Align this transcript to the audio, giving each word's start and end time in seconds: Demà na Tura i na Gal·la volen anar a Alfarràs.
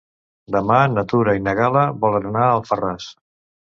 Demà 0.55 0.77
na 0.95 1.03
Tura 1.13 1.37
i 1.41 1.45
na 1.51 1.55
Gal·la 1.61 1.87
volen 2.09 2.29
anar 2.35 2.45
a 2.49 2.53
Alfarràs. 2.59 3.17